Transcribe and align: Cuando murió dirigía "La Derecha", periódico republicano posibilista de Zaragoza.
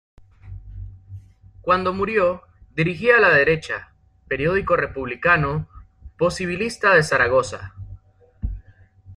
Cuando 1.61 1.93
murió 1.93 2.41
dirigía 2.73 3.19
"La 3.19 3.29
Derecha", 3.29 3.93
periódico 4.27 4.75
republicano 4.75 5.67
posibilista 6.17 6.95
de 6.95 7.03
Zaragoza. 7.03 7.75